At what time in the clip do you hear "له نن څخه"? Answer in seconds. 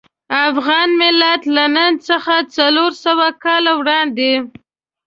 1.55-2.35